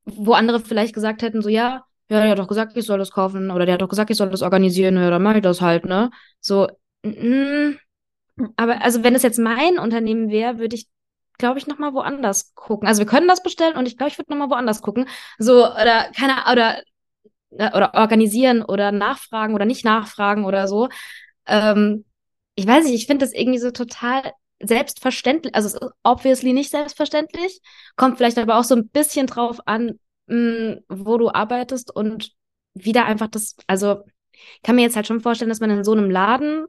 wo 0.06 0.34
andere 0.34 0.60
vielleicht 0.60 0.94
gesagt 0.94 1.22
hätten, 1.22 1.42
so 1.42 1.50
ja, 1.50 1.86
ja, 2.10 2.22
der 2.22 2.32
hat 2.32 2.40
doch 2.40 2.48
gesagt, 2.48 2.76
ich 2.76 2.86
soll 2.86 3.00
das 3.00 3.12
kaufen 3.12 3.52
oder 3.52 3.66
der 3.66 3.74
hat 3.76 3.82
doch 3.82 3.88
gesagt, 3.90 4.10
ich 4.10 4.18
soll 4.18 4.30
das 4.30 4.42
organisieren, 4.42 4.98
ja, 4.98 5.10
dann 5.10 5.24
mache 5.24 5.38
ich 5.38 5.44
das 5.44 5.62
halt, 5.62 5.86
ne? 5.86 6.12
So, 6.42 6.68
mm, 7.03 7.77
aber 8.55 8.81
also 8.81 9.03
wenn 9.03 9.15
es 9.15 9.24
jetzt 9.24 9.39
mein 9.39 9.79
Unternehmen 9.79 10.29
wäre, 10.29 10.58
würde 10.60 10.75
ich 10.75 10.88
glaube 11.41 11.60
ich, 11.60 11.67
nochmal 11.67 11.93
woanders 11.93 12.53
gucken. 12.55 12.88
Also 12.88 13.00
wir 13.00 13.08
können 13.08 13.27
das 13.27 13.43
bestellen 13.43 13.75
und 13.75 13.88
ich 13.88 13.98
glaube, 13.98 14.12
ich 14.12 14.17
würde 14.17 14.31
nochmal 14.31 14.50
woanders 14.50 14.81
gucken. 14.81 15.08
So, 15.39 15.65
oder 15.65 16.12
keine 16.15 16.36
oder, 16.51 16.84
äh, 17.51 17.75
oder 17.75 17.93
organisieren 17.96 18.63
oder 18.63 18.91
nachfragen 18.93 19.55
oder 19.55 19.65
nicht 19.65 19.84
nachfragen 19.84 20.46
oder 20.46 20.67
so. 20.67 20.88
Ähm, 21.48 22.05
ich 22.55 22.67
weiß 22.67 22.86
nicht, 22.86 22.93
ich 22.96 23.08
finde 23.08 23.25
das 23.25 23.34
irgendwie 23.34 23.60
so 23.60 23.72
total 23.72 24.31
selbstverständlich. 24.62 25.55
Also 25.55 25.67
es 25.67 25.74
ist 25.74 25.91
obviously 26.03 26.53
nicht 26.53 26.70
selbstverständlich. 26.70 27.60
Kommt 27.96 28.17
vielleicht 28.17 28.38
aber 28.38 28.58
auch 28.58 28.63
so 28.63 28.75
ein 28.75 28.89
bisschen 28.89 29.27
drauf 29.27 29.60
an, 29.65 30.00
mh, 30.27 30.36
hm, 30.36 30.79
wo 30.89 31.17
du 31.17 31.29
arbeitest 31.31 31.93
und 31.93 32.31
wieder 32.74 33.05
einfach 33.05 33.27
das, 33.27 33.55
also 33.67 34.03
kann 34.63 34.75
mir 34.75 34.84
jetzt 34.84 34.96
halt 34.96 35.08
schon 35.08 35.22
vorstellen, 35.22 35.50
dass 35.50 35.60
man 35.60 35.72
in 35.72 35.84
so 35.84 35.91
einem 35.91 36.10
Laden 36.10 36.65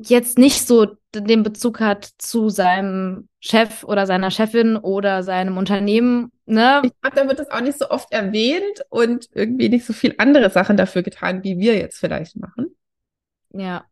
jetzt 0.00 0.38
nicht 0.38 0.66
so 0.66 0.86
den 1.14 1.42
Bezug 1.42 1.80
hat 1.80 2.04
zu 2.18 2.48
seinem 2.48 3.28
Chef 3.40 3.84
oder 3.84 4.06
seiner 4.06 4.30
Chefin 4.30 4.76
oder 4.76 5.22
seinem 5.22 5.56
Unternehmen. 5.56 6.30
Ne? 6.46 6.82
Ich 6.84 6.92
glaube, 7.00 7.16
da 7.16 7.28
wird 7.28 7.38
das 7.38 7.50
auch 7.50 7.60
nicht 7.60 7.78
so 7.78 7.90
oft 7.90 8.12
erwähnt 8.12 8.84
und 8.90 9.28
irgendwie 9.32 9.68
nicht 9.68 9.86
so 9.86 9.92
viel 9.92 10.14
andere 10.18 10.50
Sachen 10.50 10.76
dafür 10.76 11.02
getan, 11.02 11.42
wie 11.44 11.58
wir 11.58 11.76
jetzt 11.76 11.98
vielleicht 11.98 12.36
machen. 12.36 12.74
Ja. 13.52 13.84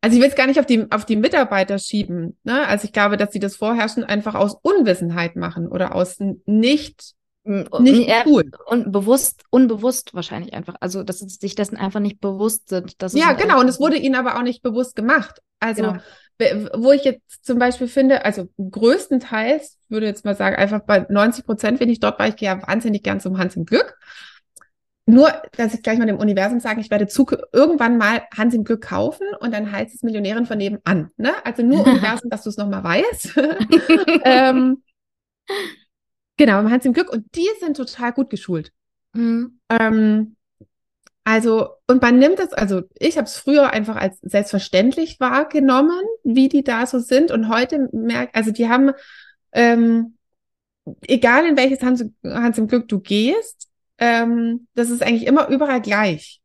Also 0.00 0.16
ich 0.16 0.22
will 0.22 0.30
es 0.30 0.36
gar 0.36 0.46
nicht 0.46 0.58
auf 0.58 0.66
die, 0.66 0.90
auf 0.90 1.04
die 1.04 1.16
Mitarbeiter 1.16 1.78
schieben. 1.78 2.38
Ne? 2.42 2.66
Also 2.66 2.84
ich 2.84 2.92
glaube, 2.92 3.16
dass 3.16 3.32
sie 3.32 3.40
das 3.40 3.56
Vorherrschen 3.56 4.04
einfach 4.04 4.34
aus 4.34 4.56
Unwissenheit 4.62 5.36
machen 5.36 5.68
oder 5.68 5.94
aus 5.94 6.16
nicht 6.46 7.14
nicht 7.80 8.08
ja, 8.08 8.22
cool. 8.26 8.50
Und 8.66 8.92
bewusst, 8.92 9.44
unbewusst 9.50 10.14
wahrscheinlich 10.14 10.54
einfach. 10.54 10.76
Also, 10.80 11.02
dass 11.02 11.18
sie 11.18 11.28
sich 11.28 11.54
dessen 11.54 11.76
einfach 11.76 12.00
nicht 12.00 12.20
bewusst 12.20 12.68
sind. 12.68 13.02
Dass 13.02 13.14
ja, 13.14 13.32
genau. 13.32 13.60
Und 13.60 13.68
es 13.68 13.80
wurde 13.80 13.96
ihnen 13.96 14.14
aber 14.14 14.36
auch 14.36 14.42
nicht 14.42 14.62
bewusst 14.62 14.96
gemacht. 14.96 15.40
Also, 15.58 15.82
genau. 16.38 16.70
wo 16.74 16.92
ich 16.92 17.04
jetzt 17.04 17.44
zum 17.44 17.58
Beispiel 17.58 17.88
finde, 17.88 18.24
also 18.24 18.48
größtenteils, 18.58 19.78
würde 19.88 20.06
jetzt 20.06 20.24
mal 20.24 20.36
sagen, 20.36 20.56
einfach 20.56 20.80
bei 20.80 21.06
90 21.08 21.44
Prozent, 21.44 21.80
wenn 21.80 21.90
ich 21.90 22.00
dort 22.00 22.18
war, 22.18 22.28
ich 22.28 22.36
gehe 22.36 22.48
ja 22.48 22.66
wahnsinnig 22.66 23.02
gern 23.02 23.20
zum 23.20 23.38
Hans 23.38 23.56
im 23.56 23.66
Glück. 23.66 23.98
Nur, 25.10 25.32
dass 25.56 25.74
ich 25.74 25.82
gleich 25.82 25.98
mal 25.98 26.06
dem 26.06 26.18
Universum 26.18 26.60
sage, 26.60 26.80
ich 26.80 26.90
werde 26.90 27.08
Zug 27.08 27.36
irgendwann 27.52 27.98
mal 27.98 28.22
Hans 28.36 28.54
im 28.54 28.64
Glück 28.64 28.82
kaufen 28.82 29.26
und 29.40 29.52
dann 29.52 29.72
heißt 29.72 29.94
es 29.94 30.02
Millionärin 30.02 30.46
von 30.46 30.58
nebenan. 30.58 31.10
Ne? 31.16 31.32
Also 31.44 31.62
nur 31.62 31.84
Universum, 31.86 32.30
dass 32.30 32.44
du 32.44 32.50
es 32.50 32.56
nochmal 32.56 32.84
weißt. 32.84 33.34
ähm, 34.24 34.82
Genau, 36.40 36.58
im 36.60 36.70
Hans 36.70 36.86
im 36.86 36.94
Glück. 36.94 37.12
Und 37.12 37.26
die 37.34 37.50
sind 37.60 37.76
total 37.76 38.12
gut 38.14 38.30
geschult. 38.30 38.72
Mhm. 39.12 39.60
Ähm, 39.68 40.36
also, 41.22 41.68
und 41.86 42.00
man 42.00 42.18
nimmt 42.18 42.40
es, 42.40 42.54
also 42.54 42.80
ich 42.98 43.18
habe 43.18 43.26
es 43.26 43.36
früher 43.36 43.74
einfach 43.74 43.96
als 43.96 44.18
selbstverständlich 44.22 45.20
wahrgenommen, 45.20 46.00
wie 46.24 46.48
die 46.48 46.64
da 46.64 46.86
so 46.86 46.98
sind. 46.98 47.30
Und 47.30 47.50
heute 47.50 47.90
merkt, 47.92 48.34
also 48.34 48.52
die 48.52 48.70
haben, 48.70 48.92
ähm, 49.52 50.16
egal 51.02 51.44
in 51.44 51.58
welches 51.58 51.82
Hans, 51.82 52.06
Hans 52.24 52.56
im 52.56 52.68
Glück 52.68 52.88
du 52.88 53.00
gehst, 53.00 53.68
ähm, 53.98 54.66
das 54.74 54.88
ist 54.88 55.02
eigentlich 55.02 55.26
immer 55.26 55.48
überall 55.48 55.82
gleich. 55.82 56.40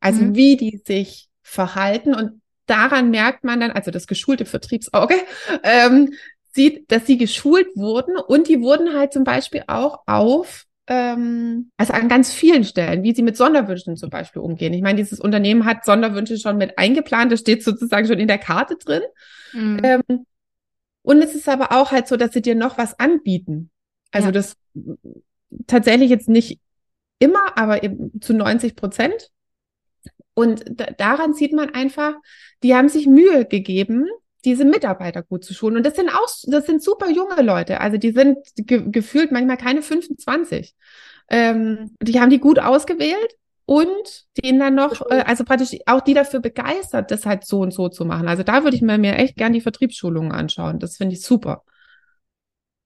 Also 0.00 0.24
mhm. 0.24 0.34
wie 0.34 0.56
die 0.56 0.82
sich 0.84 1.28
verhalten 1.42 2.16
und 2.16 2.42
daran 2.66 3.10
merkt 3.10 3.44
man 3.44 3.60
dann, 3.60 3.70
also 3.70 3.92
das 3.92 4.08
geschulte 4.08 4.44
Vertriebsauge, 4.44 5.14
ähm, 5.62 6.14
sieht, 6.56 6.90
dass 6.90 7.06
sie 7.06 7.18
geschult 7.18 7.68
wurden 7.76 8.16
und 8.16 8.48
die 8.48 8.60
wurden 8.60 8.94
halt 8.94 9.12
zum 9.12 9.22
Beispiel 9.22 9.62
auch 9.68 10.00
auf 10.06 10.66
ähm, 10.88 11.70
also 11.76 11.92
an 11.92 12.08
ganz 12.08 12.32
vielen 12.32 12.64
Stellen, 12.64 13.02
wie 13.02 13.14
sie 13.14 13.22
mit 13.22 13.36
Sonderwünschen 13.36 13.96
zum 13.96 14.10
Beispiel 14.10 14.42
umgehen. 14.42 14.72
Ich 14.72 14.82
meine, 14.82 14.98
dieses 14.98 15.20
Unternehmen 15.20 15.64
hat 15.64 15.84
Sonderwünsche 15.84 16.38
schon 16.38 16.58
mit 16.58 16.78
eingeplant, 16.78 17.32
das 17.32 17.40
steht 17.40 17.64
sozusagen 17.64 18.06
schon 18.06 18.18
in 18.18 18.28
der 18.28 18.38
Karte 18.38 18.76
drin. 18.76 19.02
Mhm. 19.52 19.80
Ähm, 19.82 20.26
und 21.02 21.22
es 21.22 21.34
ist 21.34 21.48
aber 21.48 21.72
auch 21.72 21.92
halt 21.92 22.08
so, 22.08 22.16
dass 22.16 22.32
sie 22.32 22.42
dir 22.42 22.54
noch 22.54 22.78
was 22.78 22.98
anbieten. 22.98 23.70
Also 24.10 24.28
ja. 24.28 24.32
das 24.32 24.56
tatsächlich 25.66 26.10
jetzt 26.10 26.28
nicht 26.28 26.60
immer, 27.18 27.56
aber 27.56 27.82
eben 27.82 28.20
zu 28.20 28.34
90 28.34 28.76
Prozent. 28.76 29.30
Und 30.34 30.64
daran 30.98 31.32
sieht 31.32 31.52
man 31.52 31.70
einfach, 31.70 32.14
die 32.62 32.74
haben 32.74 32.88
sich 32.88 33.06
Mühe 33.06 33.46
gegeben, 33.46 34.06
diese 34.46 34.64
Mitarbeiter 34.64 35.22
gut 35.22 35.44
zu 35.44 35.52
schulen. 35.52 35.76
Und 35.76 35.84
das 35.84 35.96
sind 35.96 36.08
auch, 36.08 36.28
das 36.44 36.66
sind 36.66 36.82
super 36.82 37.10
junge 37.10 37.42
Leute. 37.42 37.80
Also 37.80 37.98
die 37.98 38.12
sind 38.12 38.38
ge 38.56 38.84
gefühlt 38.86 39.32
manchmal 39.32 39.58
keine 39.58 39.82
25. 39.82 40.74
Ähm, 41.28 41.90
die 42.00 42.20
haben 42.20 42.30
die 42.30 42.38
gut 42.38 42.60
ausgewählt 42.60 43.34
und 43.66 44.24
denen 44.42 44.60
dann 44.60 44.76
noch, 44.76 45.02
äh, 45.10 45.24
also 45.26 45.44
praktisch 45.44 45.76
auch 45.86 46.00
die 46.00 46.14
dafür 46.14 46.40
begeistert, 46.40 47.10
das 47.10 47.26
halt 47.26 47.44
so 47.44 47.60
und 47.60 47.74
so 47.74 47.88
zu 47.88 48.04
machen. 48.04 48.28
Also 48.28 48.44
da 48.44 48.62
würde 48.62 48.76
ich 48.76 48.82
mir, 48.82 48.96
mir 48.96 49.16
echt 49.16 49.36
gern 49.36 49.52
die 49.52 49.60
Vertriebsschulungen 49.60 50.32
anschauen. 50.32 50.78
Das 50.78 50.96
finde 50.96 51.14
ich 51.14 51.22
super. 51.22 51.64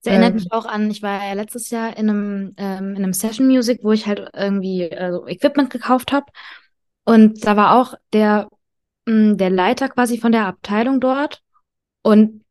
Das 0.03 0.13
erinnert 0.13 0.31
ähm, 0.31 0.37
mich 0.37 0.53
auch 0.53 0.65
an, 0.65 0.91
ich 0.91 1.03
war 1.03 1.23
ja 1.23 1.35
letztes 1.35 1.69
Jahr 1.69 1.95
in 1.99 2.09
einem, 2.09 2.55
ähm, 2.57 2.91
in 2.97 3.05
einem 3.05 3.13
Session 3.13 3.47
Music, 3.47 3.81
wo 3.83 3.93
ich 3.93 4.07
halt 4.07 4.31
irgendwie 4.35 4.91
also 4.91 5.27
Equipment 5.27 5.69
gekauft 5.69 6.13
habe. 6.13 6.27
Und 7.05 7.45
da 7.45 7.57
war 7.57 7.79
auch 7.79 7.95
der, 8.15 8.49
mh, 9.05 9.33
mm, 9.35 9.37
der 9.37 9.51
Leiter 9.51 9.91
quasi 9.91 10.17
von 10.17 10.33
der 10.33 10.47
Abteilung 10.47 11.01
dort. 11.01 11.43
Und 12.03 12.45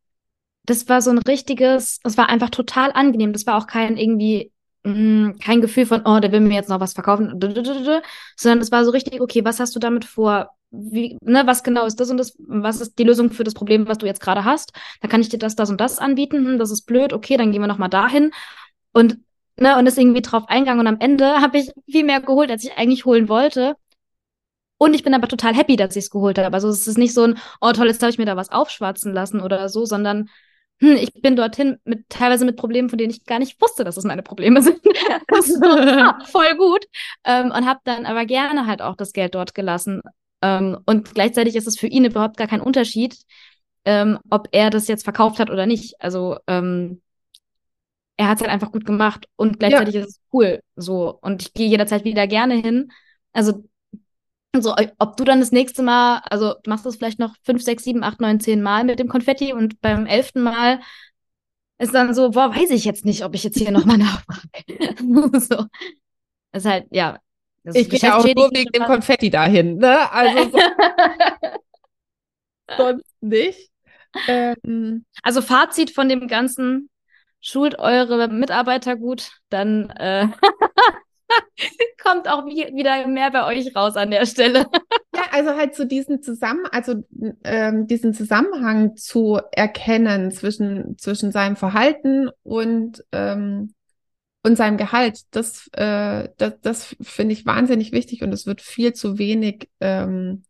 das 0.65 0.87
war 0.87 1.01
so 1.01 1.09
ein 1.09 1.17
richtiges, 1.19 1.99
das 2.03 2.17
war 2.17 2.29
einfach 2.29 2.49
total 2.49 2.91
angenehm. 2.91 3.33
Das 3.33 3.47
war 3.47 3.57
auch 3.57 3.67
kein 3.67 3.97
irgendwie, 3.97 4.51
mm, 4.83 5.31
kein 5.43 5.61
Gefühl 5.61 5.85
von, 5.85 6.03
oh, 6.05 6.19
der 6.19 6.31
will 6.31 6.41
mir 6.41 6.53
jetzt 6.53 6.69
noch 6.69 6.79
was 6.79 6.93
verkaufen, 6.93 7.39
sondern 7.39 8.61
es 8.61 8.71
war 8.71 8.85
so 8.85 8.91
richtig, 8.91 9.21
okay, 9.21 9.43
was 9.43 9.59
hast 9.59 9.75
du 9.75 9.79
damit 9.79 10.05
vor? 10.05 10.51
Wie, 10.71 11.17
ne, 11.23 11.47
was 11.47 11.63
genau 11.63 11.85
ist 11.85 11.99
das 11.99 12.11
und 12.11 12.17
das, 12.17 12.35
was 12.47 12.79
ist 12.81 12.99
die 12.99 13.03
Lösung 13.03 13.31
für 13.31 13.43
das 13.43 13.55
Problem, 13.55 13.87
was 13.87 13.97
du 13.97 14.05
jetzt 14.05 14.21
gerade 14.21 14.45
hast? 14.45 14.71
Da 15.01 15.07
kann 15.07 15.21
ich 15.21 15.29
dir 15.29 15.39
das, 15.39 15.55
das 15.55 15.71
und 15.71 15.81
das 15.81 15.97
anbieten. 15.97 16.45
Hm, 16.45 16.59
das 16.59 16.69
ist 16.71 16.83
blöd, 16.83 17.13
okay, 17.13 17.37
dann 17.37 17.51
gehen 17.51 17.61
wir 17.61 17.67
nochmal 17.67 17.89
dahin. 17.89 18.31
Und, 18.93 19.17
ne, 19.57 19.77
und 19.77 19.87
ist 19.87 19.97
irgendwie 19.97 20.21
drauf 20.21 20.47
eingegangen. 20.47 20.81
Und 20.81 20.87
am 20.87 20.99
Ende 20.99 21.25
habe 21.41 21.57
ich 21.57 21.71
viel 21.89 22.03
mehr 22.03 22.21
geholt, 22.21 22.51
als 22.51 22.63
ich 22.63 22.77
eigentlich 22.77 23.05
holen 23.05 23.29
wollte. 23.29 23.75
Und 24.79 24.93
ich 24.93 25.03
bin 25.03 25.13
aber 25.13 25.27
total 25.27 25.53
happy, 25.53 25.75
dass 25.75 25.95
ich 25.97 26.05
es 26.05 26.09
geholt 26.09 26.39
habe. 26.39 26.53
Also 26.53 26.69
es 26.69 26.87
ist 26.87 26.97
nicht 26.97 27.13
so 27.13 27.23
ein, 27.23 27.37
oh 27.59 27.73
toll, 27.73 27.87
jetzt 27.87 28.01
habe 28.01 28.11
ich 28.11 28.17
mir 28.17 28.25
da 28.25 28.37
was 28.37 28.49
aufschwatzen 28.49 29.13
lassen 29.13 29.41
oder 29.41 29.67
so, 29.67 29.85
sondern 29.85 30.29
hm, 30.79 30.95
ich 30.95 31.13
bin 31.21 31.35
dorthin 31.35 31.77
mit 31.83 32.07
teilweise 32.07 32.45
mit 32.45 32.55
Problemen, 32.55 32.89
von 32.89 32.97
denen 32.97 33.11
ich 33.11 33.25
gar 33.25 33.39
nicht 33.39 33.61
wusste, 33.61 33.83
dass 33.83 33.97
es 33.97 34.05
meine 34.05 34.23
Probleme 34.23 34.61
sind. 34.63 34.79
voll 36.31 36.55
gut. 36.57 36.85
Ähm, 37.25 37.47
und 37.51 37.65
habe 37.67 37.81
dann 37.83 38.05
aber 38.05 38.25
gerne 38.25 38.67
halt 38.67 38.81
auch 38.81 38.95
das 38.95 39.11
Geld 39.11 39.35
dort 39.35 39.53
gelassen. 39.53 40.01
Ähm, 40.41 40.77
und 40.85 41.13
gleichzeitig 41.13 41.57
ist 41.57 41.67
es 41.67 41.77
für 41.77 41.87
ihn 41.87 42.05
überhaupt 42.05 42.37
gar 42.37 42.47
kein 42.47 42.61
Unterschied, 42.61 43.17
ähm, 43.83 44.19
ob 44.29 44.47
er 44.53 44.69
das 44.69 44.87
jetzt 44.87 45.03
verkauft 45.03 45.39
hat 45.39 45.49
oder 45.49 45.65
nicht. 45.65 45.95
Also 45.99 46.37
ähm, 46.47 47.01
er 48.15 48.29
hat 48.29 48.37
es 48.37 48.41
halt 48.41 48.51
einfach 48.51 48.71
gut 48.71 48.85
gemacht 48.85 49.27
und 49.35 49.59
gleichzeitig 49.59 49.95
ja. 49.95 50.01
ist 50.01 50.07
es 50.07 50.21
cool 50.31 50.61
so. 50.77 51.17
Und 51.21 51.41
ich 51.41 51.53
gehe 51.53 51.67
jederzeit 51.67 52.05
wieder 52.05 52.27
gerne 52.27 52.55
hin. 52.55 52.91
Also 53.33 53.65
so, 54.57 54.75
ob 54.97 55.17
du 55.17 55.23
dann 55.23 55.39
das 55.39 55.51
nächste 55.51 55.83
Mal, 55.83 56.21
also 56.29 56.55
du 56.63 56.69
machst 56.69 56.85
das 56.85 56.95
vielleicht 56.95 57.19
noch 57.19 57.35
fünf, 57.43 57.61
sechs, 57.61 57.83
sieben, 57.83 58.03
acht, 58.03 58.19
neun, 58.19 58.39
zehn 58.39 58.61
Mal 58.61 58.83
mit 58.83 58.99
dem 58.99 59.07
Konfetti 59.07 59.53
und 59.53 59.79
beim 59.81 60.05
elften 60.05 60.41
Mal 60.41 60.79
ist 61.77 61.93
dann 61.93 62.13
so, 62.13 62.31
boah, 62.31 62.53
weiß 62.53 62.71
ich 62.71 62.83
jetzt 62.83 63.05
nicht, 63.05 63.23
ob 63.23 63.35
ich 63.35 63.43
jetzt 63.43 63.57
hier 63.57 63.71
nochmal 63.71 63.97
nachfrage. 63.97 64.95
so. 65.39 65.65
Ist 66.51 66.65
halt, 66.65 66.87
ja, 66.89 67.19
ich 67.73 67.89
gehe 67.89 68.15
auch 68.15 68.23
nur 68.23 68.49
wegen 68.51 68.71
dem 68.71 68.83
Konfetti 68.83 69.29
dahin, 69.29 69.77
ne? 69.77 70.11
Also 70.11 70.49
so 70.49 70.59
sonst 72.77 73.15
nicht. 73.21 73.69
Ähm, 74.27 75.05
also 75.21 75.41
Fazit 75.41 75.91
von 75.91 76.09
dem 76.09 76.27
Ganzen, 76.27 76.89
schult 77.41 77.77
eure 77.77 78.27
Mitarbeiter 78.29 78.95
gut, 78.95 79.31
dann 79.49 79.89
äh, 79.91 80.27
kommt 82.03 82.27
auch 82.27 82.45
wieder 82.45 83.07
mehr 83.07 83.31
bei 83.31 83.45
euch 83.45 83.75
raus 83.75 83.95
an 83.95 84.11
der 84.11 84.25
Stelle. 84.25 84.65
ja, 85.15 85.23
also 85.31 85.51
halt 85.51 85.75
so 85.75 85.85
diesen 85.85 86.21
Zusammen, 86.21 86.65
also 86.71 87.03
ähm, 87.43 87.87
diesen 87.87 88.13
Zusammenhang 88.13 88.95
zu 88.95 89.39
erkennen 89.51 90.31
zwischen, 90.31 90.97
zwischen 90.97 91.31
seinem 91.31 91.55
Verhalten 91.55 92.29
und, 92.43 93.03
ähm, 93.11 93.73
und 94.43 94.55
seinem 94.55 94.77
Gehalt, 94.77 95.21
das, 95.31 95.69
äh, 95.73 96.29
das, 96.37 96.53
das 96.61 96.95
finde 97.01 97.33
ich 97.33 97.45
wahnsinnig 97.45 97.91
wichtig 97.91 98.23
und 98.23 98.33
es 98.33 98.45
wird 98.45 98.61
viel 98.61 98.93
zu 98.93 99.17
wenig 99.17 99.69
ähm, 99.79 100.43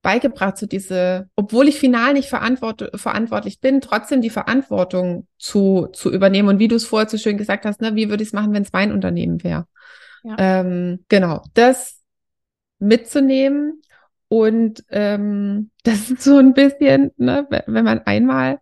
beigebracht, 0.00 0.56
so 0.56 0.66
diese, 0.66 1.28
obwohl 1.34 1.68
ich 1.68 1.78
final 1.78 2.12
nicht 2.12 2.28
verantwort 2.28 2.90
verantwortlich 2.94 3.60
bin, 3.60 3.80
trotzdem 3.80 4.22
die 4.22 4.30
Verantwortung 4.30 5.26
zu, 5.38 5.88
zu 5.92 6.12
übernehmen. 6.12 6.48
Und 6.48 6.58
wie 6.60 6.68
du 6.68 6.76
es 6.76 6.84
vorher 6.84 7.08
so 7.08 7.18
schön 7.18 7.36
gesagt 7.36 7.64
hast, 7.64 7.80
ne, 7.80 7.96
wie 7.96 8.08
würde 8.08 8.22
ich 8.22 8.28
es 8.28 8.32
machen, 8.32 8.52
wenn 8.52 8.62
es 8.62 8.72
mein 8.72 8.92
Unternehmen 8.92 9.42
wäre? 9.42 9.66
Ja. 10.28 10.36
Ähm, 10.38 11.04
genau, 11.08 11.42
das 11.54 12.02
mitzunehmen 12.78 13.80
und 14.28 14.84
ähm, 14.90 15.70
das 15.84 16.10
ist 16.10 16.22
so 16.22 16.36
ein 16.36 16.52
bisschen, 16.52 17.12
ne, 17.16 17.46
wenn 17.48 17.84
man 17.84 18.00
einmal 18.00 18.60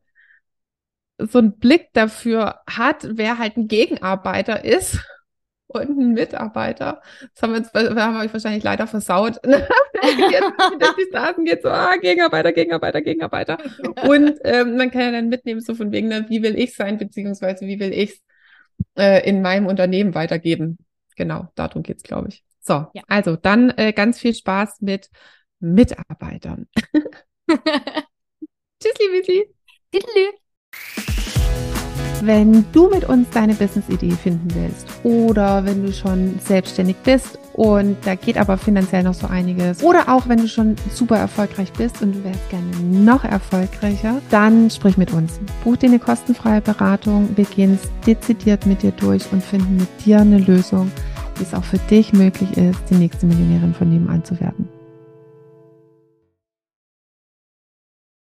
so 1.19 1.39
einen 1.39 1.59
Blick 1.59 1.89
dafür 1.93 2.61
hat, 2.69 3.09
wer 3.11 3.39
halt 3.39 3.57
ein 3.57 3.67
Gegenarbeiter 3.67 4.65
ist 4.65 5.01
und 5.67 5.89
ein 5.89 6.13
Mitarbeiter. 6.13 7.03
Das 7.35 7.43
haben 7.43 7.53
wir, 7.53 7.59
jetzt, 7.59 7.75
wir 7.75 8.01
haben 8.01 8.21
euch 8.21 8.33
wahrscheinlich 8.33 8.63
leider 8.63 8.87
versaut. 8.87 9.41
jetzt 9.45 10.99
die 10.99 11.07
Straßen 11.09 11.45
geht 11.45 11.63
so, 11.63 11.71
ah, 11.71 11.97
Gegenarbeiter, 11.97 12.53
Gegenarbeiter, 12.53 13.03
Gegenarbeiter. 13.03 13.59
Und 14.07 14.39
ähm, 14.45 14.77
man 14.77 14.93
kann 14.93 15.01
ja 15.01 15.11
dann 15.11 15.31
mitnehmen, 15.31 15.61
so 15.61 15.75
von 15.75 15.91
wegen, 15.91 16.09
ne, 16.09 16.27
wie 16.29 16.43
will 16.43 16.57
ich 16.57 16.77
sein, 16.77 16.99
beziehungsweise 16.99 17.67
wie 17.67 17.81
will 17.81 17.93
ich 17.93 18.11
es 18.11 18.23
äh, 18.99 19.29
in 19.29 19.43
meinem 19.43 19.67
Unternehmen 19.67 20.15
weitergeben. 20.15 20.79
Genau, 21.17 21.49
darum 21.55 21.83
geht's, 21.83 22.03
glaube 22.03 22.29
ich. 22.29 22.45
So, 22.61 22.87
ja. 22.95 23.03
also 23.09 23.37
dann 23.37 23.71
äh, 23.71 23.93
ganz 23.93 24.19
viel 24.19 24.35
Spaß 24.35 24.81
mit 24.81 25.11
Mitarbeitern. 25.61 26.69
Tschüss, 27.49 28.95
liebe 29.01 29.23
Tschüss. 29.23 29.47
Wenn 32.23 32.65
du 32.73 32.89
mit 32.89 33.05
uns 33.05 33.31
deine 33.31 33.55
Business-Idee 33.55 34.13
finden 34.13 34.49
willst 34.55 34.87
oder 35.05 35.65
wenn 35.65 35.85
du 35.85 35.93
schon 35.93 36.39
selbstständig 36.41 36.97
bist 37.05 37.39
und 37.53 37.97
da 38.05 38.15
geht 38.15 38.37
aber 38.39 38.59
finanziell 38.59 39.03
noch 39.03 39.15
so 39.15 39.27
einiges 39.27 39.83
oder 39.83 40.09
auch 40.09 40.27
wenn 40.29 40.39
du 40.39 40.49
schon 40.49 40.77
super 40.91 41.19
erfolgreich 41.19 41.73
bist 41.75 42.03
und 42.03 42.15
du 42.15 42.25
wärst 42.25 42.49
gerne 42.51 42.67
noch 42.81 43.25
erfolgreicher, 43.25 44.21
dann 44.31 44.71
sprich 44.71 44.97
mit 44.97 45.13
uns. 45.13 45.39
Buch 45.63 45.77
dir 45.77 45.89
eine 45.89 45.99
kostenfreie 45.99 46.63
Beratung. 46.63 47.29
Wir 47.37 47.45
gehen 47.45 47.79
es 47.81 47.89
dezidiert 48.07 48.67
mit 48.67 48.83
dir 48.83 48.93
durch 48.93 49.31
und 49.31 49.43
finden 49.43 49.77
mit 49.77 50.05
dir 50.05 50.21
eine 50.21 50.39
Lösung, 50.39 50.91
es 51.41 51.55
auch 51.55 51.65
für 51.65 51.79
dich 51.79 52.13
möglich 52.13 52.57
ist, 52.57 52.81
die 52.91 52.95
nächste 52.95 53.27
Millionärin 53.27 53.75
von 53.75 53.89
nebenan 53.89 54.25
zu 54.25 54.39
werden. 54.41 54.66